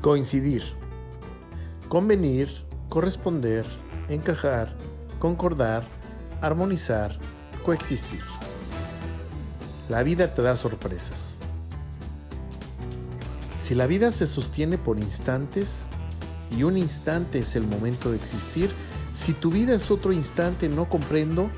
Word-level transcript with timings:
Coincidir. 0.00 0.62
Convenir, 1.88 2.48
corresponder, 2.88 3.66
encajar, 4.08 4.76
concordar, 5.18 5.88
armonizar, 6.40 7.18
coexistir. 7.64 8.22
La 9.88 10.04
vida 10.04 10.32
te 10.32 10.42
da 10.42 10.56
sorpresas. 10.56 11.36
Si 13.58 13.74
la 13.74 13.86
vida 13.86 14.12
se 14.12 14.28
sostiene 14.28 14.78
por 14.78 14.98
instantes 14.98 15.86
y 16.56 16.62
un 16.62 16.78
instante 16.78 17.40
es 17.40 17.56
el 17.56 17.66
momento 17.66 18.10
de 18.12 18.18
existir, 18.18 18.70
si 19.12 19.32
tu 19.32 19.50
vida 19.50 19.74
es 19.74 19.90
otro 19.90 20.12
instante 20.12 20.68
no 20.68 20.88
comprendo 20.88 21.50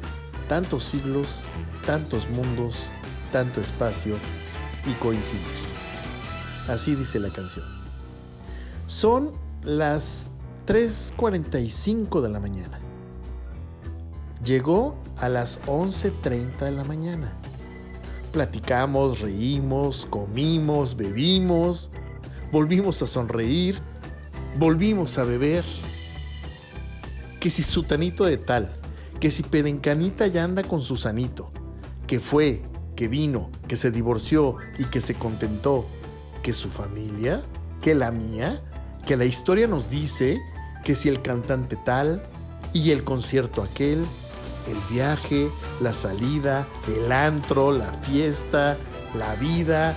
tantos 0.49 0.85
siglos, 0.85 1.45
tantos 1.85 2.29
mundos, 2.31 2.87
tanto 3.33 3.61
espacio 3.61 4.15
y 4.87 4.93
coincidir. 4.95 5.43
Así 6.69 6.95
dice 6.95 7.21
la 7.21 7.31
canción. 7.31 7.80
Son 8.91 9.31
las 9.63 10.33
3.45 10.67 12.21
de 12.23 12.29
la 12.29 12.41
mañana. 12.41 12.81
Llegó 14.45 14.97
a 15.17 15.29
las 15.29 15.63
11.30 15.67 16.59
de 16.59 16.73
la 16.73 16.83
mañana. 16.83 17.33
Platicamos, 18.33 19.21
reímos, 19.21 20.09
comimos, 20.11 20.97
bebimos, 20.97 21.93
volvimos 22.51 23.01
a 23.03 23.07
sonreír, 23.07 23.79
volvimos 24.59 25.19
a 25.19 25.23
beber. 25.23 25.65
Que 27.39 27.49
si 27.49 27.63
sutanito 27.63 28.25
de 28.25 28.39
tal, 28.39 28.73
que 29.21 29.31
si 29.31 29.45
perencanita 29.45 30.27
ya 30.27 30.43
anda 30.43 30.65
con 30.65 30.81
Susanito, 30.81 31.53
que 32.09 32.19
fue, 32.19 32.65
que 32.97 33.07
vino, 33.07 33.53
que 33.69 33.77
se 33.77 33.93
divorció 33.93 34.57
y 34.79 34.85
que 34.87 35.01
se 35.01 35.15
contentó, 35.15 35.87
que 36.43 36.53
su 36.53 36.71
familia, 36.71 37.45
que 37.81 37.95
la 37.95 38.11
mía, 38.11 38.65
que 39.11 39.17
la 39.17 39.25
historia 39.25 39.67
nos 39.67 39.91
dice 39.91 40.41
que 40.85 40.95
si 40.95 41.09
el 41.09 41.21
cantante 41.21 41.75
tal 41.75 42.23
y 42.73 42.93
el 42.93 43.03
concierto 43.03 43.61
aquel, 43.61 43.99
el 44.69 44.95
viaje, 44.95 45.51
la 45.81 45.93
salida, 45.93 46.65
el 46.87 47.11
antro, 47.11 47.73
la 47.73 47.93
fiesta, 48.05 48.77
la 49.19 49.35
vida, 49.35 49.97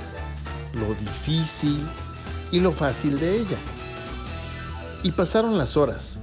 lo 0.73 0.95
difícil, 0.95 1.88
y 2.52 2.59
lo 2.59 2.72
fácil 2.72 3.19
de 3.19 3.36
ella. 3.36 3.58
Y 5.03 5.11
pasaron 5.11 5.59
las 5.59 5.78
horas, 5.78 6.17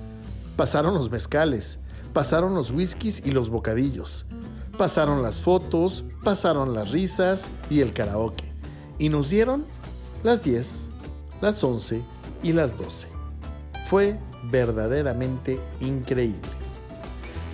pasaron 0.56 0.92
los 0.94 1.12
mezcales, 1.12 1.78
pasaron 2.12 2.56
los 2.56 2.72
whiskies 2.72 3.24
y 3.24 3.30
los 3.30 3.50
bocadillos, 3.50 4.27
pasaron 4.77 5.22
las 5.22 5.41
fotos, 5.41 6.02
pasaron 6.24 6.74
las 6.74 6.91
risas 6.91 7.50
y 7.70 7.83
el 7.83 7.92
karaoke. 7.92 8.50
Y 8.98 9.11
nos 9.11 9.30
dieron 9.30 9.64
las 10.24 10.42
10, 10.42 10.88
las 11.41 11.62
11 11.62 12.02
y 12.42 12.52
las 12.52 12.77
12. 12.77 13.08
Fue 13.88 14.19
verdaderamente 14.50 15.58
increíble. 15.80 16.50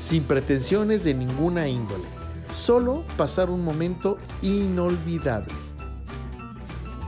Sin 0.01 0.25
pretensiones 0.25 1.05
de 1.05 1.15
ninguna 1.15 1.69
índole, 1.69 2.05
solo 2.53 3.05
pasar 3.17 3.51
un 3.51 3.64
momento 3.64 4.19
inolvidable. 4.42 5.53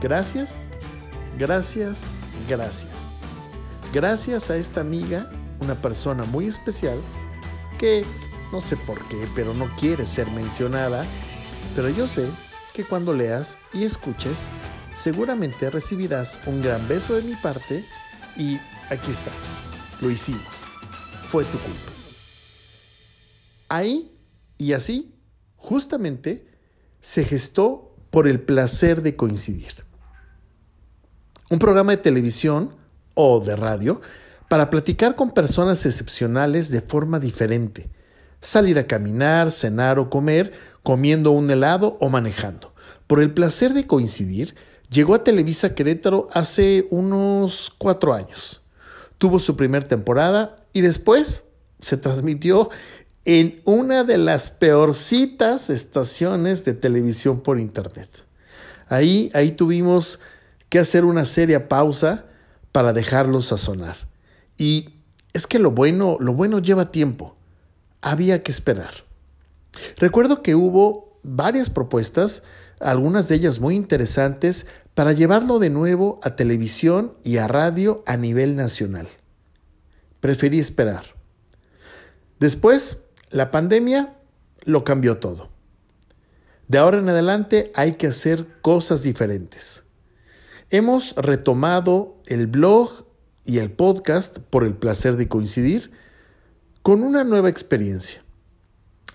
Gracias 0.01 0.69
Gracias, 1.39 2.01
gracias. 2.49 2.91
Gracias 3.93 4.49
a 4.49 4.57
esta 4.57 4.81
amiga, 4.81 5.29
una 5.61 5.73
persona 5.73 6.25
muy 6.25 6.47
especial, 6.47 6.99
que 7.77 8.03
no 8.51 8.59
sé 8.59 8.75
por 8.75 9.07
qué, 9.07 9.25
pero 9.35 9.53
no 9.53 9.73
quiere 9.77 10.05
ser 10.05 10.29
mencionada, 10.31 11.05
pero 11.77 11.87
yo 11.87 12.09
sé 12.09 12.27
que 12.73 12.83
cuando 12.83 13.13
leas 13.13 13.57
y 13.73 13.85
escuches, 13.85 14.37
seguramente 15.01 15.69
recibirás 15.69 16.39
un 16.45 16.61
gran 16.61 16.87
beso 16.87 17.15
de 17.15 17.21
mi 17.23 17.35
parte 17.35 17.85
y 18.35 18.57
aquí 18.89 19.11
está, 19.11 19.31
lo 20.01 20.09
hicimos, 20.09 20.53
fue 21.29 21.43
tu 21.45 21.57
culpa. 21.59 21.91
Ahí 23.69 24.11
y 24.57 24.73
así, 24.73 25.15
justamente, 25.55 26.47
se 27.01 27.23
gestó 27.23 27.95
por 28.09 28.27
el 28.27 28.41
placer 28.41 29.01
de 29.01 29.15
coincidir 29.15 29.89
un 31.49 31.57
programa 31.57 31.91
de 31.91 31.97
televisión 31.97 32.75
o 33.15 33.39
de 33.39 33.55
radio 33.55 34.01
para 34.47 34.69
platicar 34.69 35.15
con 35.15 35.31
personas 35.31 35.85
excepcionales 35.85 36.69
de 36.69 36.81
forma 36.81 37.19
diferente, 37.19 37.89
salir 38.39 38.79
a 38.79 38.87
caminar, 38.87 39.51
cenar 39.51 39.99
o 39.99 40.09
comer, 40.09 40.53
comiendo 40.83 41.31
un 41.31 41.49
helado 41.49 41.97
o 41.99 42.09
manejando. 42.09 42.73
Por 43.07 43.19
el 43.19 43.33
placer 43.33 43.73
de 43.73 43.87
coincidir, 43.87 44.55
llegó 44.89 45.15
a 45.15 45.23
Televisa 45.23 45.75
Querétaro 45.75 46.27
hace 46.33 46.87
unos 46.89 47.71
cuatro 47.77 48.13
años. 48.13 48.61
Tuvo 49.17 49.39
su 49.39 49.55
primera 49.55 49.87
temporada 49.87 50.55
y 50.73 50.81
después 50.81 51.43
se 51.81 51.97
transmitió 51.97 52.69
en 53.25 53.61
una 53.65 54.03
de 54.03 54.17
las 54.17 54.49
peorcitas 54.49 55.69
estaciones 55.69 56.65
de 56.65 56.73
televisión 56.73 57.41
por 57.41 57.59
internet. 57.59 58.25
Ahí, 58.87 59.29
ahí 59.33 59.51
tuvimos 59.51 60.19
que 60.69 60.79
hacer 60.79 61.05
una 61.05 61.25
seria 61.25 61.67
pausa 61.67 62.25
para 62.71 62.93
dejarlos 62.93 63.47
sazonar. 63.47 63.97
Y 64.57 64.95
es 65.33 65.47
que 65.47 65.59
lo 65.59 65.71
bueno, 65.71 66.17
lo 66.19 66.33
bueno 66.33 66.59
lleva 66.59 66.91
tiempo. 66.91 67.35
Había 68.01 68.41
que 68.41 68.51
esperar. 68.51 68.93
Recuerdo 69.97 70.41
que 70.41 70.55
hubo 70.55 71.19
varias 71.23 71.69
propuestas, 71.69 72.43
algunas 72.79 73.27
de 73.27 73.35
ellas 73.35 73.59
muy 73.59 73.75
interesantes, 73.75 74.65
para 74.93 75.13
llevarlo 75.13 75.59
de 75.59 75.69
nuevo 75.69 76.19
a 76.23 76.35
televisión 76.35 77.13
y 77.23 77.37
a 77.37 77.47
radio 77.47 78.03
a 78.05 78.17
nivel 78.17 78.55
nacional. 78.55 79.07
Preferí 80.19 80.59
esperar. 80.59 81.03
Después, 82.39 82.99
la 83.29 83.51
pandemia 83.51 84.17
lo 84.63 84.83
cambió 84.83 85.17
todo. 85.17 85.49
De 86.67 86.77
ahora 86.77 86.99
en 86.99 87.09
adelante 87.09 87.71
hay 87.75 87.93
que 87.93 88.07
hacer 88.07 88.45
cosas 88.61 89.03
diferentes. 89.03 89.85
Hemos 90.69 91.15
retomado 91.15 92.21
el 92.27 92.47
blog 92.47 93.05
y 93.43 93.57
el 93.57 93.71
podcast 93.71 94.37
por 94.37 94.63
el 94.63 94.75
placer 94.75 95.15
de 95.15 95.27
coincidir 95.27 95.91
con 96.83 97.01
una 97.01 97.23
nueva 97.23 97.49
experiencia. 97.49 98.23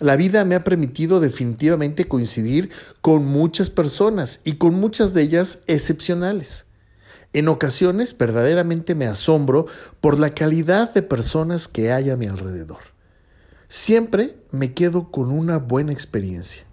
La 0.00 0.16
vida 0.16 0.44
me 0.44 0.56
ha 0.56 0.64
permitido 0.64 1.20
definitivamente 1.20 2.08
coincidir 2.08 2.70
con 3.00 3.26
muchas 3.26 3.70
personas 3.70 4.40
y 4.44 4.54
con 4.54 4.74
muchas 4.74 5.14
de 5.14 5.22
ellas 5.22 5.60
excepcionales. 5.66 6.66
En 7.32 7.48
ocasiones 7.48 8.16
verdaderamente 8.16 8.94
me 8.94 9.06
asombro 9.06 9.66
por 10.00 10.18
la 10.18 10.30
calidad 10.30 10.92
de 10.94 11.02
personas 11.02 11.68
que 11.68 11.92
hay 11.92 12.10
a 12.10 12.16
mi 12.16 12.26
alrededor. 12.26 12.78
Siempre 13.68 14.36
me 14.50 14.72
quedo 14.72 15.10
con 15.10 15.30
una 15.30 15.58
buena 15.58 15.92
experiencia. 15.92 16.64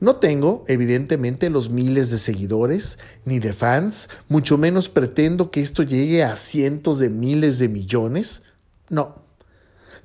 No 0.00 0.16
tengo, 0.16 0.64
evidentemente, 0.66 1.48
los 1.50 1.70
miles 1.70 2.10
de 2.10 2.18
seguidores 2.18 2.98
ni 3.24 3.38
de 3.38 3.52
fans, 3.52 4.08
mucho 4.28 4.58
menos 4.58 4.88
pretendo 4.88 5.50
que 5.50 5.62
esto 5.62 5.82
llegue 5.82 6.24
a 6.24 6.36
cientos 6.36 6.98
de 6.98 7.10
miles 7.10 7.58
de 7.58 7.68
millones. 7.68 8.42
No. 8.88 9.14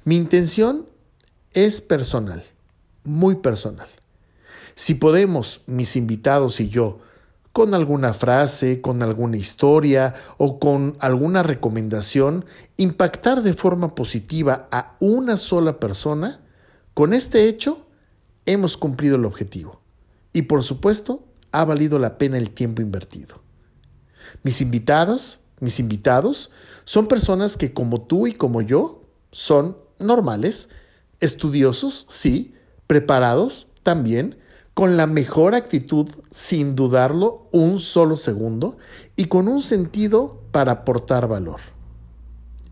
Mi 0.06 0.16
intención 0.16 0.88
es 1.53 1.81
personal, 1.81 2.43
muy 3.03 3.35
personal. 3.35 3.87
Si 4.75 4.95
podemos, 4.95 5.61
mis 5.65 5.95
invitados 5.95 6.59
y 6.59 6.69
yo, 6.69 6.99
con 7.51 7.73
alguna 7.73 8.13
frase, 8.13 8.79
con 8.79 9.01
alguna 9.03 9.37
historia 9.37 10.13
o 10.38 10.59
con 10.59 10.95
alguna 10.99 11.43
recomendación, 11.43 12.45
impactar 12.77 13.41
de 13.41 13.53
forma 13.53 13.95
positiva 13.95 14.67
a 14.71 14.95
una 14.99 15.35
sola 15.35 15.79
persona, 15.79 16.41
con 16.93 17.13
este 17.13 17.47
hecho 17.47 17.85
hemos 18.45 18.77
cumplido 18.77 19.15
el 19.15 19.25
objetivo. 19.25 19.81
Y 20.31 20.43
por 20.43 20.63
supuesto, 20.63 21.25
ha 21.51 21.65
valido 21.65 21.99
la 21.99 22.17
pena 22.17 22.38
el 22.38 22.51
tiempo 22.51 22.81
invertido. 22.81 23.41
Mis 24.44 24.62
invitados, 24.62 25.39
mis 25.59 25.79
invitados, 25.79 26.51
son 26.85 27.07
personas 27.07 27.57
que 27.57 27.74
como 27.74 28.01
tú 28.01 28.27
y 28.27 28.33
como 28.33 28.62
yo 28.62 29.03
son 29.31 29.77
normales, 29.97 30.69
estudiosos, 31.19 32.06
sí, 32.07 32.54
preparados 32.88 33.68
también, 33.83 34.38
con 34.74 34.98
la 34.98 35.07
mejor 35.07 35.56
actitud, 35.56 36.07
sin 36.31 36.75
dudarlo 36.75 37.50
un 37.51 37.80
solo 37.80 38.16
segundo, 38.16 38.77
y 39.16 39.25
con 39.25 39.48
un 39.48 39.62
sentido 39.62 40.42
para 40.51 40.71
aportar 40.71 41.27
valor. 41.27 41.60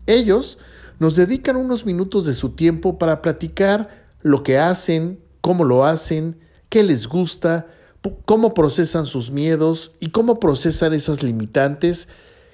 Ellos 0.06 0.58
nos 0.98 1.16
dedican 1.16 1.56
unos 1.56 1.84
minutos 1.84 2.24
de 2.24 2.34
su 2.34 2.50
tiempo 2.50 2.98
para 2.98 3.20
platicar 3.20 4.08
lo 4.22 4.42
que 4.42 4.58
hacen, 4.58 5.20
cómo 5.40 5.64
lo 5.64 5.84
hacen, 5.84 6.40
qué 6.68 6.82
les 6.82 7.06
gusta, 7.06 7.66
cómo 8.24 8.54
procesan 8.54 9.06
sus 9.06 9.30
miedos 9.30 9.92
y 10.00 10.08
cómo 10.08 10.40
procesan 10.40 10.94
esas 10.94 11.22
limitantes 11.22 12.08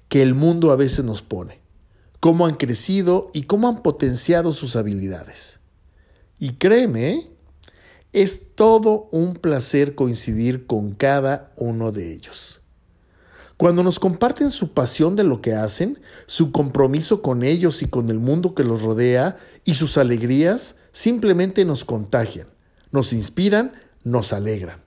que 0.09 0.23
el 0.23 0.35
mundo 0.35 0.73
a 0.73 0.77
veces 0.77 1.05
nos 1.05 1.23
pone, 1.23 1.61
cómo 2.21 2.47
han 2.47 2.57
crecido 2.57 3.31
y 3.33 3.45
cómo 3.45 3.69
han 3.69 3.83
potenciado 3.83 4.53
sus 4.53 4.77
habilidades. 4.77 5.61
Y 6.45 6.57
créeme, 6.57 7.31
es 8.13 8.55
todo 8.55 9.09
un 9.13 9.33
placer 9.33 9.95
coincidir 9.95 10.67
con 10.67 10.93
cada 10.93 11.55
uno 11.57 11.91
de 11.91 12.13
ellos. 12.13 12.61
Cuando 13.57 13.83
nos 13.83 13.99
comparten 13.99 14.51
su 14.51 14.75
pasión 14.75 15.17
de 15.17 15.25
lo 15.25 15.41
que 15.41 15.55
hacen, 15.55 15.99
su 16.27 16.53
compromiso 16.53 17.23
con 17.23 17.45
ellos 17.45 17.81
y 17.81 17.89
con 17.89 18.11
el 18.11 18.19
mundo 18.19 18.55
que 18.55 18.63
los 18.63 18.83
rodea 18.83 19.39
y 19.65 19.73
sus 19.73 19.97
alegrías, 19.97 20.77
simplemente 20.93 21.65
nos 21.65 21.87
contagian, 21.87 22.49
nos 22.93 23.15
inspiran, 23.15 23.73
nos 24.03 24.35
alegran. 24.35 24.83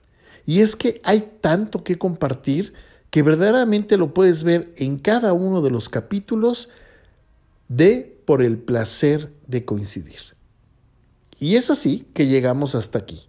Y 0.46 0.60
es 0.60 0.76
que 0.76 1.00
hay 1.02 1.38
tanto 1.40 1.82
que 1.82 1.98
compartir 1.98 2.72
que 3.10 3.24
verdaderamente 3.24 3.96
lo 3.96 4.14
puedes 4.14 4.44
ver 4.44 4.72
en 4.76 4.96
cada 4.96 5.32
uno 5.32 5.60
de 5.60 5.72
los 5.72 5.88
capítulos 5.88 6.68
de 7.66 8.16
Por 8.26 8.42
el 8.42 8.58
placer 8.58 9.32
de 9.48 9.64
coincidir. 9.64 10.37
Y 11.38 11.56
es 11.56 11.70
así 11.70 12.06
que 12.14 12.26
llegamos 12.26 12.74
hasta 12.74 12.98
aquí, 12.98 13.28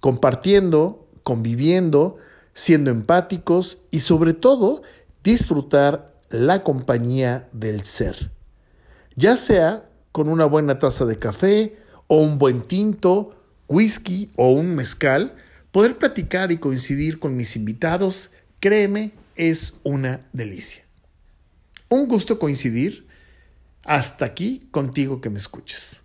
compartiendo, 0.00 1.08
conviviendo, 1.22 2.16
siendo 2.54 2.90
empáticos 2.90 3.78
y 3.90 4.00
sobre 4.00 4.32
todo 4.32 4.82
disfrutar 5.22 6.14
la 6.30 6.62
compañía 6.62 7.48
del 7.52 7.82
ser. 7.82 8.30
Ya 9.16 9.36
sea 9.36 9.88
con 10.12 10.28
una 10.28 10.46
buena 10.46 10.78
taza 10.78 11.04
de 11.04 11.18
café 11.18 11.76
o 12.06 12.20
un 12.20 12.38
buen 12.38 12.62
tinto, 12.62 13.36
whisky 13.68 14.30
o 14.36 14.52
un 14.52 14.74
mezcal, 14.74 15.34
poder 15.72 15.98
platicar 15.98 16.52
y 16.52 16.58
coincidir 16.58 17.18
con 17.18 17.36
mis 17.36 17.56
invitados, 17.56 18.30
créeme, 18.60 19.12
es 19.36 19.74
una 19.82 20.20
delicia. 20.32 20.84
Un 21.88 22.06
gusto 22.06 22.38
coincidir 22.38 23.06
hasta 23.84 24.24
aquí 24.24 24.68
contigo 24.70 25.20
que 25.20 25.30
me 25.30 25.38
escuches. 25.38 26.03